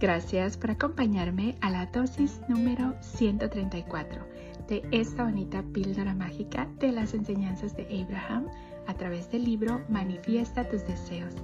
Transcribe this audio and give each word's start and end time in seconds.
Gracias 0.00 0.56
por 0.56 0.70
acompañarme 0.70 1.56
a 1.60 1.70
la 1.70 1.86
dosis 1.86 2.40
número 2.48 2.94
134 3.00 4.26
de 4.68 4.82
esta 4.92 5.24
bonita 5.24 5.62
píldora 5.74 6.14
mágica 6.14 6.68
de 6.78 6.92
las 6.92 7.12
enseñanzas 7.14 7.76
de 7.76 7.82
Abraham 8.02 8.46
a 8.86 8.94
través 8.94 9.30
del 9.30 9.44
libro 9.44 9.80
Manifiesta 9.88 10.68
tus 10.68 10.86
deseos. 10.86 11.34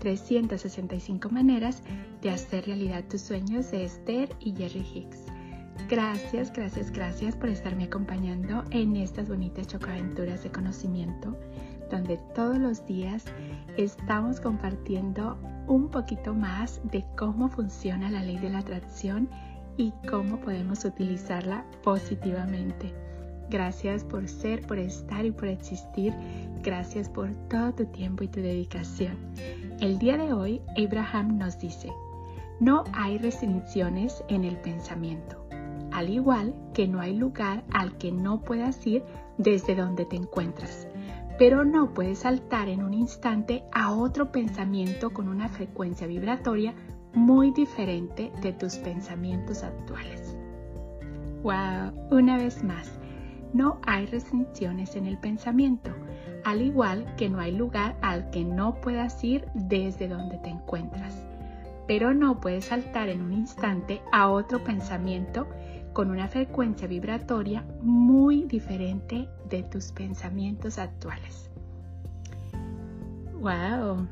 365 0.00 1.28
maneras 1.28 1.82
de 2.22 2.30
hacer 2.30 2.64
realidad 2.64 3.04
tus 3.08 3.20
sueños 3.20 3.70
de 3.70 3.84
Esther 3.84 4.34
y 4.40 4.54
Jerry 4.56 4.86
Hicks. 4.94 5.26
Gracias, 5.88 6.52
gracias, 6.52 6.90
gracias 6.90 7.36
por 7.36 7.48
estarme 7.50 7.84
acompañando 7.84 8.64
en 8.70 8.96
estas 8.96 9.28
bonitas 9.28 9.66
chocaventuras 9.66 10.42
de 10.42 10.50
conocimiento, 10.50 11.36
donde 11.90 12.18
todos 12.34 12.58
los 12.58 12.86
días 12.86 13.24
estamos 13.76 14.40
compartiendo 14.40 15.36
un 15.66 15.88
poquito 15.88 16.34
más 16.34 16.80
de 16.84 17.04
cómo 17.16 17.48
funciona 17.48 18.10
la 18.10 18.22
ley 18.22 18.38
de 18.38 18.50
la 18.50 18.58
atracción 18.58 19.28
y 19.76 19.92
cómo 20.08 20.38
podemos 20.38 20.84
utilizarla 20.84 21.64
positivamente. 21.82 22.94
Gracias 23.50 24.04
por 24.04 24.28
ser, 24.28 24.66
por 24.66 24.78
estar 24.78 25.24
y 25.24 25.32
por 25.32 25.48
existir. 25.48 26.14
Gracias 26.62 27.08
por 27.08 27.30
todo 27.48 27.72
tu 27.72 27.86
tiempo 27.86 28.22
y 28.22 28.28
tu 28.28 28.40
dedicación. 28.40 29.16
El 29.80 29.98
día 29.98 30.16
de 30.16 30.32
hoy, 30.32 30.62
Abraham 30.76 31.38
nos 31.38 31.58
dice, 31.58 31.90
no 32.60 32.84
hay 32.92 33.18
restricciones 33.18 34.22
en 34.28 34.44
el 34.44 34.56
pensamiento, 34.58 35.44
al 35.92 36.10
igual 36.10 36.54
que 36.74 36.86
no 36.86 37.00
hay 37.00 37.16
lugar 37.16 37.64
al 37.72 37.96
que 37.96 38.12
no 38.12 38.42
puedas 38.42 38.86
ir 38.86 39.02
desde 39.38 39.74
donde 39.74 40.04
te 40.04 40.16
encuentras 40.16 40.89
pero 41.40 41.64
no 41.64 41.94
puedes 41.94 42.18
saltar 42.18 42.68
en 42.68 42.82
un 42.82 42.92
instante 42.92 43.64
a 43.72 43.94
otro 43.94 44.30
pensamiento 44.30 45.08
con 45.08 45.26
una 45.26 45.48
frecuencia 45.48 46.06
vibratoria 46.06 46.74
muy 47.14 47.50
diferente 47.50 48.30
de 48.42 48.52
tus 48.52 48.76
pensamientos 48.76 49.62
actuales. 49.62 50.36
¡Wow! 51.42 51.94
Una 52.10 52.36
vez 52.36 52.62
más, 52.62 52.92
no 53.54 53.80
hay 53.86 54.04
restricciones 54.04 54.96
en 54.96 55.06
el 55.06 55.16
pensamiento, 55.16 55.90
al 56.44 56.60
igual 56.60 57.14
que 57.16 57.30
no 57.30 57.40
hay 57.40 57.52
lugar 57.52 57.96
al 58.02 58.28
que 58.28 58.44
no 58.44 58.78
puedas 58.82 59.24
ir 59.24 59.48
desde 59.54 60.08
donde 60.08 60.36
te 60.40 60.50
encuentras. 60.50 61.24
Pero 61.90 62.14
no 62.14 62.40
puedes 62.40 62.66
saltar 62.66 63.08
en 63.08 63.20
un 63.20 63.32
instante 63.32 64.00
a 64.12 64.30
otro 64.30 64.62
pensamiento 64.62 65.48
con 65.92 66.08
una 66.08 66.28
frecuencia 66.28 66.86
vibratoria 66.86 67.64
muy 67.82 68.44
diferente 68.44 69.28
de 69.48 69.64
tus 69.64 69.90
pensamientos 69.90 70.78
actuales. 70.78 71.50
¡Wow! 73.40 74.06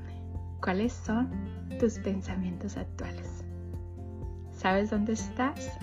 ¿Cuáles 0.61 0.93
son 0.93 1.31
tus 1.79 2.01
pensamientos 2.01 2.77
actuales? 2.77 3.45
¿Sabes 4.51 4.91
dónde 4.91 5.12
estás? 5.12 5.79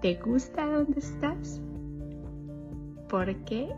¿Te 0.00 0.14
gusta 0.14 0.64
dónde 0.64 1.00
estás? 1.00 1.60
Porque 3.10 3.68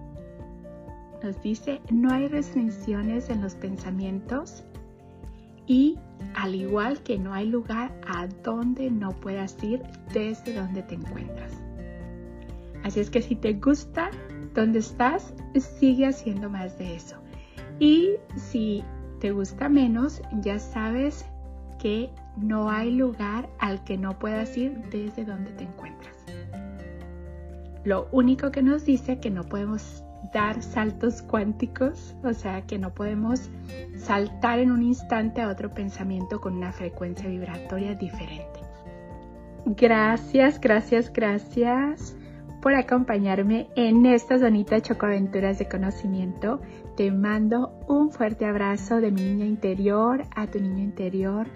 nos 1.24 1.42
dice, 1.42 1.80
no 1.90 2.12
hay 2.12 2.28
restricciones 2.28 3.28
en 3.28 3.42
los 3.42 3.56
pensamientos 3.56 4.62
y 5.68 5.98
al 6.34 6.54
igual 6.54 7.00
que 7.02 7.18
no 7.18 7.34
hay 7.34 7.46
lugar 7.46 7.92
a 8.08 8.26
donde 8.42 8.90
no 8.90 9.10
puedas 9.12 9.62
ir 9.62 9.82
desde 10.12 10.54
donde 10.54 10.82
te 10.82 10.96
encuentras. 10.96 11.52
Así 12.82 13.00
es 13.00 13.10
que 13.10 13.22
si 13.22 13.36
te 13.36 13.52
gusta 13.52 14.10
donde 14.54 14.80
estás, 14.80 15.34
sigue 15.54 16.06
haciendo 16.06 16.48
más 16.48 16.78
de 16.78 16.96
eso. 16.96 17.16
Y 17.78 18.14
si 18.34 18.82
te 19.20 19.30
gusta 19.30 19.68
menos, 19.68 20.22
ya 20.40 20.58
sabes 20.58 21.24
que 21.78 22.10
no 22.36 22.70
hay 22.70 22.90
lugar 22.90 23.48
al 23.58 23.84
que 23.84 23.98
no 23.98 24.18
puedas 24.18 24.56
ir 24.56 24.72
desde 24.90 25.24
donde 25.24 25.52
te 25.52 25.64
encuentras. 25.64 26.16
Lo 27.84 28.08
único 28.10 28.50
que 28.50 28.62
nos 28.62 28.84
dice 28.84 29.20
que 29.20 29.30
no 29.30 29.44
podemos 29.44 30.02
dar 30.32 30.62
saltos 30.62 31.22
cuánticos, 31.22 32.16
o 32.22 32.32
sea 32.32 32.62
que 32.62 32.78
no 32.78 32.94
podemos 32.94 33.50
saltar 33.96 34.58
en 34.58 34.70
un 34.70 34.82
instante 34.82 35.40
a 35.40 35.48
otro 35.48 35.72
pensamiento 35.72 36.40
con 36.40 36.56
una 36.56 36.72
frecuencia 36.72 37.28
vibratoria 37.28 37.94
diferente. 37.94 38.60
Gracias, 39.64 40.60
gracias, 40.60 41.12
gracias 41.12 42.16
por 42.60 42.74
acompañarme 42.74 43.68
en 43.76 44.04
estas 44.06 44.40
bonitas 44.40 44.82
chocoaventuras 44.82 45.58
de 45.58 45.68
conocimiento. 45.68 46.60
Te 46.96 47.10
mando 47.12 47.78
un 47.86 48.10
fuerte 48.10 48.44
abrazo 48.46 49.00
de 49.00 49.12
mi 49.12 49.22
niña 49.22 49.46
interior 49.46 50.24
a 50.34 50.46
tu 50.46 50.58
niño 50.58 50.82
interior 50.82 51.46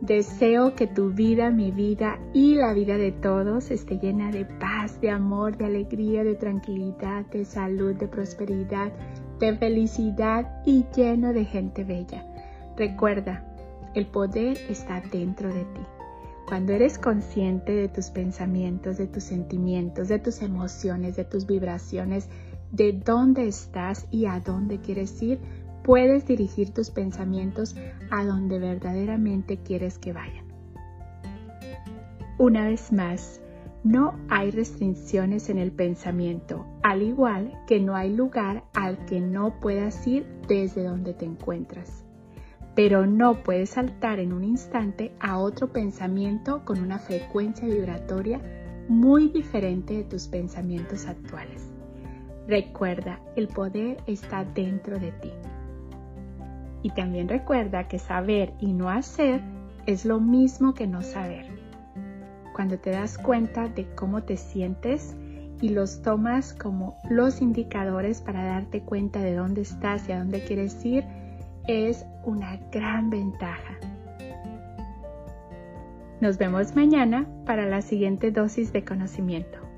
Deseo 0.00 0.74
que 0.74 0.86
tu 0.86 1.10
vida, 1.10 1.50
mi 1.50 1.70
vida 1.72 2.18
y 2.32 2.54
la 2.54 2.72
vida 2.72 2.96
de 2.96 3.12
todos 3.12 3.70
esté 3.70 3.98
llena 3.98 4.30
de 4.30 4.46
paz, 4.46 4.98
de 5.02 5.10
amor, 5.10 5.58
de 5.58 5.66
alegría, 5.66 6.24
de 6.24 6.34
tranquilidad, 6.34 7.26
de 7.26 7.44
salud, 7.44 7.94
de 7.94 8.08
prosperidad, 8.08 8.90
de 9.38 9.54
felicidad 9.58 10.62
y 10.64 10.86
lleno 10.96 11.34
de 11.34 11.44
gente 11.44 11.84
bella. 11.84 12.24
Recuerda, 12.78 13.44
el 13.94 14.06
poder 14.06 14.56
está 14.70 15.02
dentro 15.12 15.48
de 15.52 15.64
ti. 15.64 15.82
Cuando 16.48 16.72
eres 16.72 16.98
consciente 16.98 17.72
de 17.72 17.88
tus 17.88 18.08
pensamientos, 18.08 18.96
de 18.96 19.06
tus 19.06 19.24
sentimientos, 19.24 20.08
de 20.08 20.18
tus 20.18 20.40
emociones, 20.40 21.14
de 21.14 21.24
tus 21.24 21.46
vibraciones, 21.46 22.30
de 22.72 22.94
dónde 22.94 23.46
estás 23.48 24.06
y 24.10 24.24
a 24.24 24.40
dónde 24.40 24.80
quieres 24.80 25.20
ir, 25.20 25.40
puedes 25.90 26.24
dirigir 26.24 26.72
tus 26.72 26.88
pensamientos 26.88 27.74
a 28.12 28.24
donde 28.24 28.60
verdaderamente 28.60 29.56
quieres 29.56 29.98
que 29.98 30.12
vayan. 30.12 30.44
Una 32.38 32.68
vez 32.68 32.92
más, 32.92 33.40
no 33.82 34.14
hay 34.28 34.52
restricciones 34.52 35.50
en 35.50 35.58
el 35.58 35.72
pensamiento, 35.72 36.64
al 36.84 37.02
igual 37.02 37.60
que 37.66 37.80
no 37.80 37.96
hay 37.96 38.14
lugar 38.14 38.62
al 38.72 39.04
que 39.06 39.20
no 39.20 39.58
puedas 39.58 40.06
ir 40.06 40.24
desde 40.46 40.84
donde 40.84 41.12
te 41.12 41.24
encuentras. 41.24 42.04
Pero 42.76 43.04
no 43.04 43.42
puedes 43.42 43.70
saltar 43.70 44.20
en 44.20 44.32
un 44.32 44.44
instante 44.44 45.10
a 45.18 45.38
otro 45.38 45.72
pensamiento 45.72 46.64
con 46.64 46.78
una 46.78 47.00
frecuencia 47.00 47.66
vibratoria 47.66 48.40
muy 48.88 49.26
diferente 49.26 49.94
de 49.94 50.04
tus 50.04 50.28
pensamientos 50.28 51.08
actuales. 51.08 51.68
Recuerda, 52.46 53.18
el 53.34 53.48
poder 53.48 53.96
está 54.06 54.44
dentro 54.44 54.96
de 55.00 55.10
ti. 55.10 55.32
Y 56.82 56.90
también 56.90 57.28
recuerda 57.28 57.88
que 57.88 57.98
saber 57.98 58.52
y 58.58 58.72
no 58.72 58.88
hacer 58.88 59.40
es 59.86 60.04
lo 60.04 60.20
mismo 60.20 60.74
que 60.74 60.86
no 60.86 61.02
saber. 61.02 61.46
Cuando 62.54 62.78
te 62.78 62.90
das 62.90 63.18
cuenta 63.18 63.68
de 63.68 63.86
cómo 63.94 64.22
te 64.22 64.36
sientes 64.36 65.16
y 65.60 65.70
los 65.70 66.02
tomas 66.02 66.54
como 66.54 66.96
los 67.08 67.42
indicadores 67.42 68.20
para 68.20 68.44
darte 68.44 68.80
cuenta 68.80 69.20
de 69.20 69.34
dónde 69.34 69.62
estás 69.62 70.08
y 70.08 70.12
a 70.12 70.18
dónde 70.18 70.44
quieres 70.44 70.84
ir, 70.84 71.04
es 71.68 72.06
una 72.24 72.58
gran 72.72 73.10
ventaja. 73.10 73.78
Nos 76.20 76.36
vemos 76.36 76.76
mañana 76.76 77.26
para 77.46 77.66
la 77.66 77.80
siguiente 77.80 78.30
dosis 78.30 78.72
de 78.72 78.84
conocimiento. 78.84 79.69